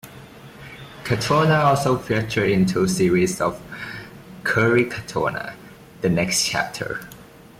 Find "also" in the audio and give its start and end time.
1.63-1.95